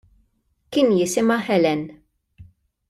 Kien 0.71 0.89
jisimha 1.01 1.37
Helen. 1.49 1.87